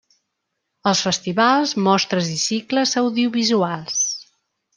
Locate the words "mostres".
1.89-2.31